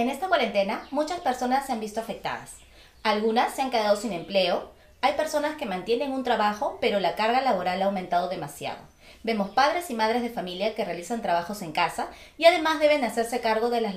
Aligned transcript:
En 0.00 0.08
esta 0.08 0.28
cuarentena, 0.28 0.86
muchas 0.90 1.20
personas 1.20 1.66
se 1.66 1.72
han 1.72 1.80
visto 1.80 2.00
afectadas. 2.00 2.52
Algunas 3.02 3.54
se 3.54 3.60
han 3.60 3.70
quedado 3.70 3.96
sin 3.96 4.14
empleo. 4.14 4.70
Hay 5.02 5.12
personas 5.12 5.56
que 5.56 5.66
mantienen 5.66 6.12
un 6.12 6.24
trabajo, 6.24 6.78
pero 6.80 7.00
la 7.00 7.16
carga 7.16 7.42
laboral 7.42 7.82
ha 7.82 7.84
aumentado 7.84 8.30
demasiado. 8.30 8.78
Vemos 9.24 9.50
padres 9.50 9.90
y 9.90 9.94
madres 9.94 10.22
de 10.22 10.30
familia 10.30 10.74
que 10.74 10.86
realizan 10.86 11.20
trabajos 11.20 11.60
en 11.60 11.72
casa 11.72 12.08
y 12.38 12.46
además 12.46 12.80
deben 12.80 13.04
hacerse 13.04 13.40
cargo 13.40 13.68
de 13.68 13.82
las, 13.82 13.94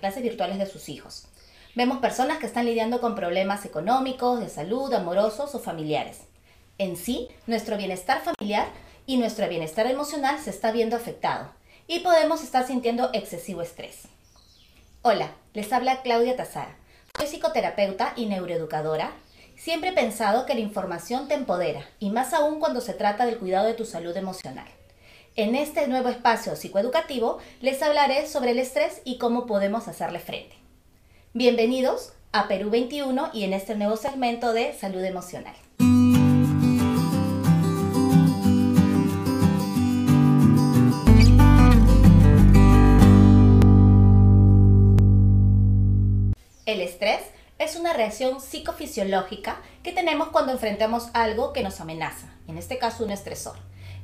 clases 0.00 0.22
virtuales 0.22 0.56
de 0.56 0.64
sus 0.64 0.88
hijos. 0.88 1.26
Vemos 1.74 1.98
personas 1.98 2.38
que 2.38 2.46
están 2.46 2.64
lidiando 2.64 3.02
con 3.02 3.14
problemas 3.14 3.66
económicos, 3.66 4.40
de 4.40 4.48
salud, 4.48 4.90
amorosos 4.94 5.54
o 5.54 5.58
familiares. 5.58 6.31
En 6.78 6.96
sí, 6.96 7.28
nuestro 7.46 7.76
bienestar 7.76 8.22
familiar 8.22 8.66
y 9.06 9.18
nuestro 9.18 9.48
bienestar 9.48 9.86
emocional 9.86 10.38
se 10.40 10.50
está 10.50 10.72
viendo 10.72 10.96
afectado 10.96 11.52
y 11.86 12.00
podemos 12.00 12.42
estar 12.42 12.66
sintiendo 12.66 13.10
excesivo 13.12 13.62
estrés. 13.62 14.08
Hola, 15.02 15.32
les 15.52 15.72
habla 15.72 16.02
Claudia 16.02 16.36
Tazara. 16.36 16.76
Soy 17.16 17.26
psicoterapeuta 17.26 18.14
y 18.16 18.26
neuroeducadora. 18.26 19.12
Siempre 19.56 19.90
he 19.90 19.92
pensado 19.92 20.46
que 20.46 20.54
la 20.54 20.60
información 20.60 21.28
te 21.28 21.34
empodera, 21.34 21.86
y 21.98 22.10
más 22.10 22.32
aún 22.32 22.58
cuando 22.58 22.80
se 22.80 22.94
trata 22.94 23.26
del 23.26 23.38
cuidado 23.38 23.66
de 23.66 23.74
tu 23.74 23.84
salud 23.84 24.16
emocional. 24.16 24.66
En 25.36 25.54
este 25.54 25.86
nuevo 25.88 26.08
espacio 26.08 26.56
psicoeducativo 26.56 27.38
les 27.60 27.82
hablaré 27.82 28.26
sobre 28.26 28.52
el 28.52 28.58
estrés 28.58 29.02
y 29.04 29.18
cómo 29.18 29.46
podemos 29.46 29.88
hacerle 29.88 30.20
frente. 30.20 30.56
Bienvenidos 31.34 32.12
a 32.32 32.48
Perú 32.48 32.70
21 32.70 33.30
y 33.34 33.44
en 33.44 33.52
este 33.52 33.74
nuevo 33.74 33.96
segmento 33.96 34.52
de 34.52 34.72
salud 34.72 35.04
emocional. 35.04 35.54
El 46.72 46.80
estrés 46.80 47.20
es 47.58 47.76
una 47.76 47.92
reacción 47.92 48.40
psicofisiológica 48.40 49.60
que 49.82 49.92
tenemos 49.92 50.28
cuando 50.28 50.52
enfrentamos 50.52 51.08
algo 51.12 51.52
que 51.52 51.62
nos 51.62 51.82
amenaza, 51.82 52.28
en 52.48 52.56
este 52.56 52.78
caso 52.78 53.04
un 53.04 53.10
estresor. 53.10 53.56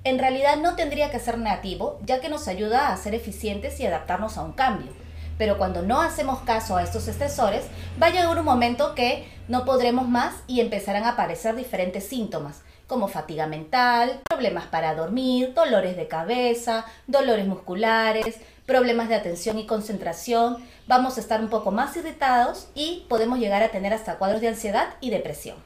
En 0.04 0.18
realidad 0.18 0.58
no 0.58 0.76
tendría 0.76 1.10
que 1.10 1.18
ser 1.18 1.38
negativo, 1.38 1.98
ya 2.04 2.20
que 2.20 2.28
nos 2.28 2.46
ayuda 2.46 2.92
a 2.92 2.96
ser 2.98 3.14
eficientes 3.14 3.80
y 3.80 3.86
adaptarnos 3.86 4.36
a 4.36 4.42
un 4.42 4.52
cambio. 4.52 4.92
Pero 5.38 5.56
cuando 5.56 5.80
no 5.80 6.02
hacemos 6.02 6.40
caso 6.40 6.76
a 6.76 6.82
estos 6.82 7.08
estresores, 7.08 7.64
va 8.00 8.08
a 8.08 8.10
llegar 8.10 8.36
un 8.36 8.44
momento 8.44 8.94
que 8.94 9.26
no 9.48 9.64
podremos 9.64 10.06
más 10.06 10.34
y 10.46 10.60
empezarán 10.60 11.04
a 11.04 11.12
aparecer 11.12 11.56
diferentes 11.56 12.06
síntomas, 12.06 12.60
como 12.86 13.08
fatiga 13.08 13.46
mental, 13.46 14.20
problemas 14.28 14.66
para 14.66 14.94
dormir, 14.94 15.54
dolores 15.54 15.96
de 15.96 16.06
cabeza, 16.06 16.84
dolores 17.06 17.46
musculares, 17.46 18.36
problemas 18.68 19.08
de 19.08 19.14
atención 19.14 19.58
y 19.58 19.64
concentración, 19.64 20.62
vamos 20.86 21.16
a 21.16 21.20
estar 21.20 21.40
un 21.40 21.48
poco 21.48 21.70
más 21.70 21.96
irritados 21.96 22.68
y 22.74 23.06
podemos 23.08 23.38
llegar 23.38 23.62
a 23.62 23.70
tener 23.70 23.94
hasta 23.94 24.18
cuadros 24.18 24.42
de 24.42 24.48
ansiedad 24.48 24.94
y 25.00 25.08
depresión. 25.08 25.56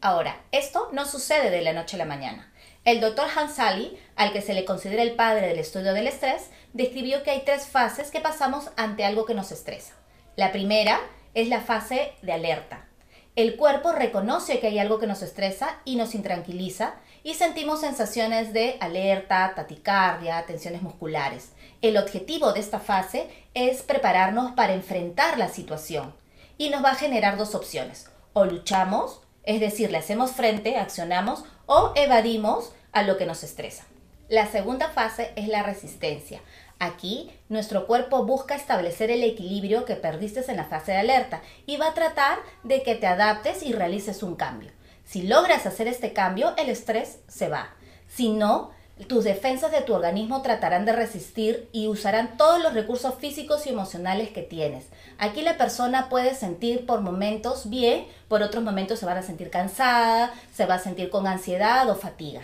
Ahora, 0.00 0.36
esto 0.50 0.88
no 0.92 1.06
sucede 1.06 1.50
de 1.50 1.62
la 1.62 1.72
noche 1.72 1.94
a 1.94 2.00
la 2.00 2.06
mañana. 2.06 2.52
El 2.84 3.00
doctor 3.00 3.28
Hansali, 3.36 3.96
al 4.16 4.32
que 4.32 4.42
se 4.42 4.54
le 4.54 4.64
considera 4.64 5.02
el 5.04 5.12
padre 5.12 5.46
del 5.46 5.60
estudio 5.60 5.94
del 5.94 6.08
estrés, 6.08 6.50
describió 6.72 7.22
que 7.22 7.30
hay 7.30 7.42
tres 7.44 7.66
fases 7.66 8.10
que 8.10 8.20
pasamos 8.20 8.70
ante 8.76 9.04
algo 9.04 9.26
que 9.26 9.34
nos 9.34 9.52
estresa. 9.52 9.94
La 10.34 10.50
primera 10.50 10.98
es 11.34 11.46
la 11.46 11.60
fase 11.60 12.14
de 12.20 12.32
alerta. 12.32 12.88
El 13.36 13.54
cuerpo 13.54 13.92
reconoce 13.92 14.58
que 14.58 14.66
hay 14.66 14.80
algo 14.80 14.98
que 14.98 15.06
nos 15.06 15.22
estresa 15.22 15.78
y 15.84 15.94
nos 15.94 16.16
intranquiliza 16.16 16.94
y 17.22 17.34
sentimos 17.34 17.80
sensaciones 17.80 18.52
de 18.52 18.76
alerta, 18.80 19.52
taticardia, 19.54 20.44
tensiones 20.46 20.82
musculares. 20.82 21.52
El 21.82 21.96
objetivo 21.96 22.52
de 22.52 22.60
esta 22.60 22.80
fase 22.80 23.28
es 23.54 23.82
prepararnos 23.82 24.52
para 24.52 24.74
enfrentar 24.74 25.38
la 25.38 25.48
situación 25.48 26.14
y 26.58 26.70
nos 26.70 26.84
va 26.84 26.90
a 26.90 26.96
generar 26.96 27.36
dos 27.36 27.54
opciones. 27.54 28.10
O 28.32 28.44
luchamos, 28.44 29.20
es 29.44 29.60
decir, 29.60 29.90
le 29.90 29.98
hacemos 29.98 30.32
frente, 30.32 30.76
accionamos, 30.76 31.44
o 31.66 31.92
evadimos 31.96 32.72
a 32.92 33.02
lo 33.02 33.16
que 33.16 33.26
nos 33.26 33.42
estresa. 33.42 33.84
La 34.28 34.46
segunda 34.46 34.88
fase 34.88 35.32
es 35.36 35.48
la 35.48 35.62
resistencia. 35.62 36.40
Aquí 36.78 37.30
nuestro 37.48 37.86
cuerpo 37.86 38.24
busca 38.24 38.54
establecer 38.54 39.10
el 39.10 39.22
equilibrio 39.22 39.84
que 39.84 39.96
perdiste 39.96 40.40
en 40.48 40.56
la 40.56 40.64
fase 40.64 40.92
de 40.92 40.98
alerta 40.98 41.42
y 41.66 41.76
va 41.76 41.88
a 41.88 41.94
tratar 41.94 42.38
de 42.62 42.82
que 42.82 42.94
te 42.94 43.06
adaptes 43.06 43.62
y 43.62 43.72
realices 43.72 44.22
un 44.22 44.36
cambio. 44.36 44.70
Si 45.10 45.22
logras 45.22 45.66
hacer 45.66 45.88
este 45.88 46.12
cambio, 46.12 46.54
el 46.56 46.68
estrés 46.68 47.18
se 47.26 47.48
va. 47.48 47.70
Si 48.08 48.28
no, 48.28 48.70
tus 49.08 49.24
defensas 49.24 49.72
de 49.72 49.80
tu 49.80 49.92
organismo 49.92 50.40
tratarán 50.40 50.84
de 50.84 50.92
resistir 50.92 51.68
y 51.72 51.88
usarán 51.88 52.36
todos 52.36 52.62
los 52.62 52.74
recursos 52.74 53.16
físicos 53.16 53.66
y 53.66 53.70
emocionales 53.70 54.28
que 54.28 54.42
tienes. 54.42 54.84
Aquí 55.18 55.42
la 55.42 55.56
persona 55.56 56.08
puede 56.08 56.36
sentir 56.36 56.86
por 56.86 57.00
momentos 57.00 57.68
bien, 57.68 58.06
por 58.28 58.40
otros 58.42 58.62
momentos 58.62 59.00
se 59.00 59.06
va 59.06 59.18
a 59.18 59.22
sentir 59.22 59.50
cansada, 59.50 60.32
se 60.54 60.64
va 60.64 60.74
a 60.74 60.78
sentir 60.78 61.10
con 61.10 61.26
ansiedad 61.26 61.90
o 61.90 61.96
fatiga. 61.96 62.42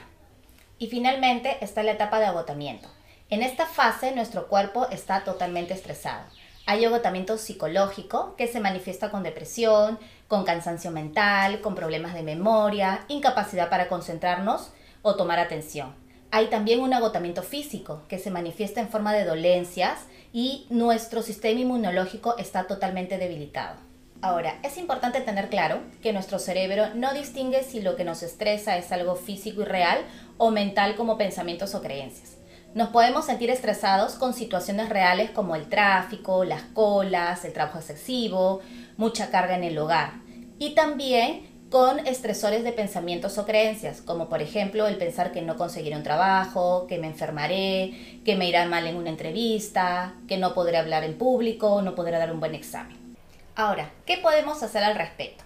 Y 0.81 0.89
finalmente 0.89 1.59
está 1.61 1.85
la 1.85 1.93
etapa 1.93 2.19
de 2.19 2.27
agotamiento. 2.27 2.89
En 3.31 3.45
esta 3.45 3.67
fase 3.67 4.11
nuestro 4.11 4.49
cuerpo 4.49 4.89
está 4.91 5.23
totalmente 5.23 5.73
estresado. 5.73 6.25
Hay 6.67 6.85
agotamiento 6.85 7.39
psicológico 7.39 8.35
que 8.37 8.49
se 8.49 8.61
manifiesta 8.61 9.11
con 9.11 9.23
depresión, 9.23 9.99
con 10.29 10.45
cansancio 10.45 10.91
mental, 10.91 11.61
con 11.61 11.75
problemas 11.75 12.13
de 12.13 12.23
memoria, 12.23 13.05
incapacidad 13.09 13.71
para 13.71 13.89
concentrarnos 13.89 14.73
o 15.03 15.15
tomar 15.15 15.39
atención 15.39 16.07
hay 16.31 16.49
también 16.49 16.81
un 16.81 16.93
agotamiento 16.93 17.43
físico 17.43 18.03
que 18.09 18.19
se 18.19 18.31
manifiesta 18.31 18.81
en 18.81 18.89
forma 18.89 19.15
de 19.15 19.25
dolencias 19.25 20.01
y 20.33 20.67
nuestro 20.69 21.23
sistema 21.23 21.61
inmunológico 21.61 22.37
está 22.37 22.67
totalmente 22.67 23.17
debilitado. 23.17 23.77
Ahora, 24.23 24.59
es 24.63 24.77
importante 24.77 25.21
tener 25.21 25.49
claro 25.49 25.81
que 26.03 26.13
nuestro 26.13 26.39
cerebro 26.39 26.95
no 26.95 27.13
distingue 27.13 27.63
si 27.63 27.81
lo 27.81 27.97
que 27.97 28.05
nos 28.05 28.23
estresa 28.23 28.77
es 28.77 28.91
algo 28.93 29.15
físico 29.15 29.63
y 29.63 29.65
real 29.65 30.01
o 30.37 30.51
mental 30.51 30.97
como 30.97 31.17
pensamientos 31.19 31.75
o 31.75 31.81
creencias. 31.81 32.36
Nos 32.77 32.91
podemos 32.91 33.25
sentir 33.25 33.49
estresados 33.49 34.17
con 34.17 34.35
situaciones 34.35 34.91
reales 34.91 35.31
como 35.31 35.57
el 35.57 35.67
tráfico, 35.67 36.45
las 36.45 36.61
colas, 36.61 37.43
el 37.47 37.55
trabajo 37.55 37.79
excesivo, 37.79 38.61
mucha 38.99 39.31
carga 39.31 39.57
en 39.57 39.65
el 39.65 39.79
hogar. 39.79 40.21
Y 40.59 40.75
también 40.75 41.49
con 41.71 42.07
estresores 42.07 42.65
de 42.65 42.73
pensamientos 42.73 43.39
o 43.39 43.47
creencias, 43.47 44.03
como 44.03 44.29
por 44.29 44.43
ejemplo 44.43 44.87
el 44.87 44.99
pensar 44.99 45.33
que 45.33 45.41
no 45.41 45.57
conseguiré 45.57 45.97
un 45.97 46.03
trabajo, 46.03 46.87
que 46.87 46.99
me 46.99 47.07
enfermaré, 47.07 48.21
que 48.27 48.37
me 48.37 48.47
irá 48.47 48.67
mal 48.67 48.87
en 48.87 48.97
una 48.97 49.09
entrevista, 49.09 50.13
que 50.29 50.37
no 50.37 50.53
podré 50.53 50.77
hablar 50.77 51.03
en 51.03 51.17
público, 51.17 51.81
no 51.81 51.95
podré 51.95 52.19
dar 52.19 52.31
un 52.31 52.41
buen 52.41 52.55
examen. 52.55 53.17
Ahora, 53.55 53.91
¿qué 54.05 54.19
podemos 54.19 54.63
hacer 54.63 54.85
al 54.85 54.97
respecto? 54.97 55.45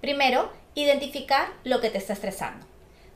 Primero, 0.00 0.50
identificar 0.74 1.50
lo 1.62 1.80
que 1.80 1.90
te 1.90 1.98
está 1.98 2.14
estresando. 2.14 2.66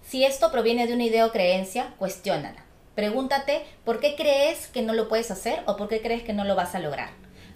Si 0.00 0.24
esto 0.24 0.52
proviene 0.52 0.86
de 0.86 0.94
una 0.94 1.06
idea 1.06 1.26
o 1.26 1.32
creencia, 1.32 1.92
cuestiónala. 1.98 2.66
Pregúntate 2.94 3.64
por 3.84 4.00
qué 4.00 4.16
crees 4.16 4.66
que 4.66 4.82
no 4.82 4.92
lo 4.92 5.08
puedes 5.08 5.30
hacer 5.30 5.62
o 5.66 5.76
por 5.76 5.88
qué 5.88 6.02
crees 6.02 6.22
que 6.22 6.32
no 6.32 6.44
lo 6.44 6.54
vas 6.54 6.74
a 6.74 6.78
lograr. 6.78 7.10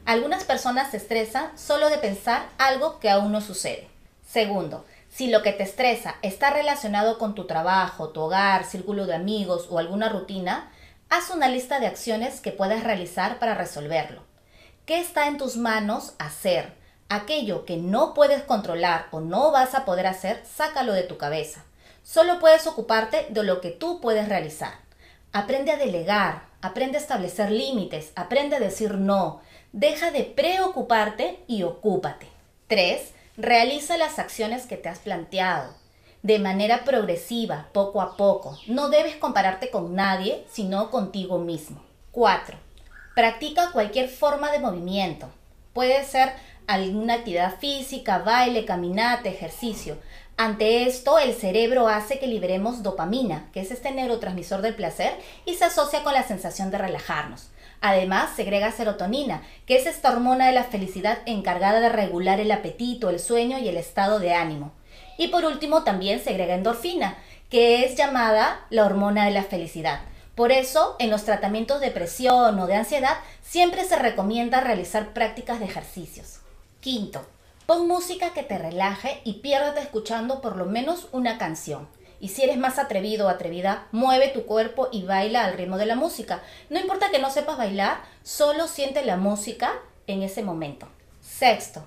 Algunas 0.06 0.44
personas 0.44 0.90
se 0.90 0.96
estresan 0.96 1.56
solo 1.58 1.90
de 1.90 1.98
pensar 1.98 2.48
algo 2.58 3.00
que 3.00 3.10
aún 3.10 3.32
no 3.32 3.40
sucede. 3.40 3.88
Segundo, 4.26 4.84
si 5.10 5.28
lo 5.28 5.42
que 5.42 5.52
te 5.52 5.62
estresa 5.62 6.16
está 6.22 6.50
relacionado 6.50 7.18
con 7.18 7.34
tu 7.34 7.46
trabajo, 7.46 8.10
tu 8.10 8.20
hogar, 8.20 8.64
círculo 8.64 9.06
de 9.06 9.14
amigos 9.14 9.66
o 9.70 9.78
alguna 9.78 10.08
rutina, 10.08 10.70
haz 11.10 11.30
una 11.30 11.48
lista 11.48 11.80
de 11.80 11.86
acciones 11.86 12.40
que 12.40 12.52
puedes 12.52 12.82
realizar 12.82 13.38
para 13.38 13.54
resolverlo. 13.54 14.22
¿Qué 14.84 15.00
está 15.00 15.26
en 15.26 15.36
tus 15.36 15.56
manos 15.56 16.14
hacer? 16.18 16.72
Aquello 17.08 17.64
que 17.64 17.76
no 17.76 18.14
puedes 18.14 18.42
controlar 18.42 19.08
o 19.10 19.20
no 19.20 19.52
vas 19.52 19.74
a 19.74 19.84
poder 19.84 20.06
hacer, 20.06 20.42
sácalo 20.46 20.92
de 20.92 21.02
tu 21.02 21.18
cabeza. 21.18 21.64
Solo 22.02 22.38
puedes 22.38 22.66
ocuparte 22.66 23.26
de 23.30 23.42
lo 23.42 23.60
que 23.60 23.70
tú 23.70 24.00
puedes 24.00 24.28
realizar. 24.28 24.85
Aprende 25.36 25.70
a 25.70 25.76
delegar, 25.76 26.44
aprende 26.62 26.96
a 26.96 27.00
establecer 27.02 27.50
límites, 27.50 28.10
aprende 28.16 28.56
a 28.56 28.58
decir 28.58 28.94
no. 28.94 29.42
Deja 29.70 30.10
de 30.10 30.22
preocuparte 30.22 31.40
y 31.46 31.62
ocúpate. 31.62 32.26
3. 32.68 33.12
Realiza 33.36 33.98
las 33.98 34.18
acciones 34.18 34.64
que 34.64 34.78
te 34.78 34.88
has 34.88 35.00
planteado 35.00 35.74
de 36.22 36.38
manera 36.38 36.84
progresiva, 36.84 37.68
poco 37.74 38.00
a 38.00 38.16
poco. 38.16 38.58
No 38.66 38.88
debes 38.88 39.16
compararte 39.16 39.70
con 39.70 39.94
nadie, 39.94 40.42
sino 40.50 40.90
contigo 40.90 41.36
mismo. 41.36 41.82
4. 42.12 42.56
Practica 43.14 43.72
cualquier 43.72 44.08
forma 44.08 44.50
de 44.50 44.58
movimiento. 44.58 45.28
Puede 45.74 46.02
ser 46.04 46.32
alguna 46.66 47.12
actividad 47.12 47.58
física, 47.58 48.20
baile, 48.20 48.64
caminata, 48.64 49.28
ejercicio. 49.28 49.98
Ante 50.38 50.86
esto, 50.86 51.18
el 51.18 51.32
cerebro 51.32 51.88
hace 51.88 52.18
que 52.18 52.26
liberemos 52.26 52.82
dopamina, 52.82 53.48
que 53.52 53.60
es 53.60 53.70
este 53.70 53.90
neurotransmisor 53.90 54.60
del 54.60 54.74
placer, 54.74 55.14
y 55.46 55.54
se 55.54 55.64
asocia 55.64 56.02
con 56.02 56.12
la 56.12 56.24
sensación 56.24 56.70
de 56.70 56.76
relajarnos. 56.76 57.48
Además, 57.80 58.30
segrega 58.36 58.70
serotonina, 58.70 59.42
que 59.66 59.76
es 59.76 59.86
esta 59.86 60.10
hormona 60.10 60.46
de 60.46 60.52
la 60.52 60.64
felicidad 60.64 61.18
encargada 61.24 61.80
de 61.80 61.88
regular 61.88 62.38
el 62.38 62.50
apetito, 62.50 63.08
el 63.08 63.18
sueño 63.18 63.58
y 63.58 63.68
el 63.68 63.78
estado 63.78 64.18
de 64.18 64.34
ánimo. 64.34 64.72
Y 65.16 65.28
por 65.28 65.46
último, 65.46 65.84
también 65.84 66.22
segrega 66.22 66.54
endorfina, 66.54 67.16
que 67.48 67.86
es 67.86 67.96
llamada 67.96 68.66
la 68.68 68.84
hormona 68.84 69.24
de 69.24 69.30
la 69.30 69.42
felicidad. 69.42 70.00
Por 70.34 70.52
eso, 70.52 70.96
en 70.98 71.08
los 71.08 71.24
tratamientos 71.24 71.80
de 71.80 71.86
depresión 71.86 72.58
o 72.58 72.66
de 72.66 72.74
ansiedad, 72.74 73.16
siempre 73.40 73.84
se 73.84 73.96
recomienda 73.96 74.60
realizar 74.60 75.14
prácticas 75.14 75.60
de 75.60 75.64
ejercicios. 75.64 76.40
Quinto, 76.80 77.26
pon 77.66 77.88
música 77.88 78.32
que 78.32 78.44
te 78.44 78.58
relaje 78.58 79.20
y 79.24 79.34
piérdete 79.34 79.80
escuchando 79.80 80.40
por 80.40 80.56
lo 80.56 80.66
menos 80.66 81.08
una 81.12 81.36
canción. 81.36 81.88
Y 82.20 82.28
si 82.28 82.44
eres 82.44 82.56
más 82.56 82.78
atrevido 82.78 83.26
o 83.26 83.28
atrevida, 83.28 83.88
mueve 83.92 84.28
tu 84.28 84.46
cuerpo 84.46 84.88
y 84.90 85.02
baila 85.02 85.44
al 85.44 85.54
ritmo 85.54 85.76
de 85.76 85.86
la 85.86 85.96
música. 85.96 86.42
No 86.70 86.80
importa 86.80 87.10
que 87.10 87.18
no 87.18 87.30
sepas 87.30 87.58
bailar, 87.58 88.02
solo 88.22 88.68
siente 88.68 89.04
la 89.04 89.16
música 89.16 89.72
en 90.06 90.22
ese 90.22 90.42
momento. 90.42 90.88
Sexto, 91.20 91.84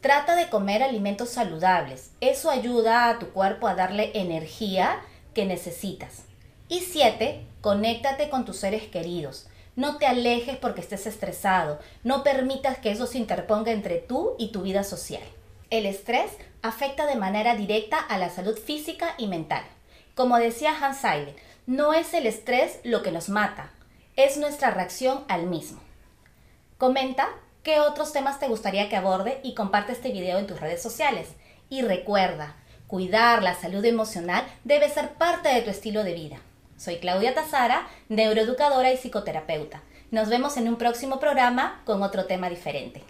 trata 0.00 0.36
de 0.36 0.48
comer 0.48 0.82
alimentos 0.82 1.28
saludables. 1.28 2.12
Eso 2.20 2.48
ayuda 2.48 3.10
a 3.10 3.18
tu 3.18 3.30
cuerpo 3.30 3.66
a 3.66 3.74
darle 3.74 4.12
energía 4.14 5.00
que 5.34 5.44
necesitas. 5.44 6.22
Y 6.68 6.80
siete, 6.80 7.46
conéctate 7.60 8.30
con 8.30 8.44
tus 8.44 8.56
seres 8.56 8.84
queridos. 8.84 9.48
No 9.76 9.98
te 9.98 10.06
alejes 10.06 10.56
porque 10.56 10.80
estés 10.80 11.06
estresado. 11.06 11.78
No 12.02 12.22
permitas 12.22 12.78
que 12.78 12.90
eso 12.90 13.06
se 13.06 13.18
interponga 13.18 13.72
entre 13.72 13.98
tú 13.98 14.34
y 14.38 14.48
tu 14.48 14.62
vida 14.62 14.82
social. 14.82 15.22
El 15.68 15.84
estrés 15.84 16.32
afecta 16.62 17.06
de 17.06 17.16
manera 17.16 17.54
directa 17.54 17.98
a 17.98 18.16
la 18.16 18.30
salud 18.30 18.58
física 18.58 19.14
y 19.18 19.26
mental. 19.26 19.62
Como 20.14 20.38
decía 20.38 20.74
Hans 20.80 20.96
Seidel, 20.98 21.36
no 21.66 21.92
es 21.92 22.14
el 22.14 22.26
estrés 22.26 22.78
lo 22.84 23.02
que 23.02 23.12
nos 23.12 23.28
mata, 23.28 23.70
es 24.16 24.38
nuestra 24.38 24.70
reacción 24.70 25.24
al 25.28 25.46
mismo. 25.46 25.80
Comenta 26.78 27.28
qué 27.62 27.80
otros 27.80 28.12
temas 28.12 28.40
te 28.40 28.48
gustaría 28.48 28.88
que 28.88 28.96
aborde 28.96 29.40
y 29.42 29.54
comparte 29.54 29.92
este 29.92 30.10
video 30.10 30.38
en 30.38 30.46
tus 30.46 30.60
redes 30.60 30.82
sociales. 30.82 31.28
Y 31.68 31.82
recuerda, 31.82 32.54
cuidar 32.86 33.42
la 33.42 33.54
salud 33.54 33.84
emocional 33.84 34.46
debe 34.64 34.88
ser 34.88 35.10
parte 35.14 35.50
de 35.50 35.60
tu 35.60 35.70
estilo 35.70 36.02
de 36.02 36.14
vida. 36.14 36.38
Soy 36.76 36.96
Claudia 36.96 37.34
Tazara, 37.34 37.88
neuroeducadora 38.08 38.92
y 38.92 38.96
psicoterapeuta. 38.96 39.82
Nos 40.10 40.28
vemos 40.28 40.56
en 40.58 40.68
un 40.68 40.76
próximo 40.76 41.18
programa 41.18 41.80
con 41.86 42.02
otro 42.02 42.26
tema 42.26 42.50
diferente. 42.50 43.02